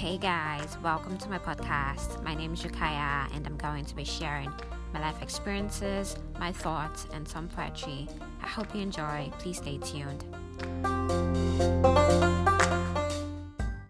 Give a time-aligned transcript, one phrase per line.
[0.00, 2.24] Hey guys, welcome to my podcast.
[2.24, 4.50] My name is Yukaya, and I'm going to be sharing
[4.94, 8.08] my life experiences, my thoughts, and some poetry.
[8.42, 9.30] I hope you enjoy.
[9.38, 10.24] Please stay tuned.